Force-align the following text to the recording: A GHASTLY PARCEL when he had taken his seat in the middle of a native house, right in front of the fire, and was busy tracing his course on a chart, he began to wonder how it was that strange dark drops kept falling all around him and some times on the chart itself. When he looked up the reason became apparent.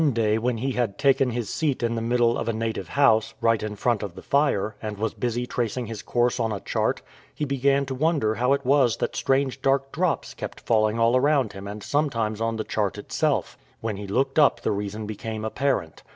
A 0.01 0.03
GHASTLY 0.03 0.13
PARCEL 0.23 0.41
when 0.41 0.57
he 0.57 0.71
had 0.71 0.97
taken 0.97 1.29
his 1.29 1.47
seat 1.47 1.83
in 1.83 1.93
the 1.93 2.01
middle 2.01 2.35
of 2.35 2.49
a 2.49 2.53
native 2.53 2.87
house, 2.87 3.35
right 3.39 3.61
in 3.61 3.75
front 3.75 4.01
of 4.01 4.15
the 4.15 4.23
fire, 4.23 4.75
and 4.81 4.97
was 4.97 5.13
busy 5.13 5.45
tracing 5.45 5.85
his 5.85 6.01
course 6.01 6.39
on 6.39 6.51
a 6.51 6.59
chart, 6.59 7.03
he 7.35 7.45
began 7.45 7.85
to 7.85 7.93
wonder 7.93 8.33
how 8.33 8.51
it 8.53 8.65
was 8.65 8.97
that 8.97 9.15
strange 9.15 9.61
dark 9.61 9.91
drops 9.91 10.33
kept 10.33 10.59
falling 10.59 10.97
all 10.97 11.15
around 11.15 11.53
him 11.53 11.67
and 11.67 11.83
some 11.83 12.09
times 12.09 12.41
on 12.41 12.55
the 12.55 12.63
chart 12.63 12.97
itself. 12.97 13.59
When 13.79 13.97
he 13.97 14.07
looked 14.07 14.39
up 14.39 14.61
the 14.61 14.71
reason 14.71 15.05
became 15.05 15.45
apparent. 15.45 16.01